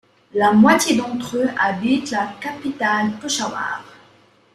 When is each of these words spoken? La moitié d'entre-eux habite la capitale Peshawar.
La 0.33 0.51
moitié 0.51 0.95
d'entre-eux 0.97 1.47
habite 1.59 2.09
la 2.09 2.25
capitale 2.41 3.11
Peshawar. 3.21 3.83